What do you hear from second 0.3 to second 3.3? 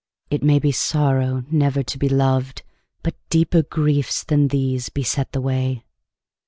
It may be sorrow never to be loved, But